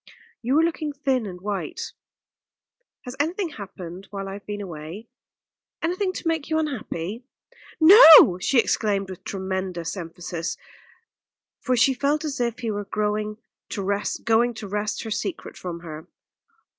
"You 0.41 0.57
are 0.57 0.63
looking 0.63 0.93
thin 0.93 1.27
and 1.27 1.39
white. 1.41 1.91
Has 3.01 3.15
anything 3.19 3.49
happened 3.49 4.07
while 4.09 4.27
I 4.27 4.33
have 4.33 4.47
been 4.47 4.59
away, 4.59 5.09
anything 5.83 6.11
to 6.13 6.27
make 6.27 6.49
you 6.49 6.57
unhappy?" 6.57 7.23
"No!" 7.79 8.39
she 8.39 8.57
exclaimed 8.57 9.11
with 9.11 9.23
tremendous 9.23 9.95
emphasis, 9.95 10.57
for 11.59 11.77
she 11.77 11.93
felt 11.93 12.25
as 12.25 12.39
if 12.39 12.57
he 12.61 12.71
were 12.71 12.85
going 12.85 13.37
to 13.69 13.83
wrest 13.83 14.23
her 15.03 15.11
secret 15.11 15.55
from 15.55 15.81
her. 15.81 16.07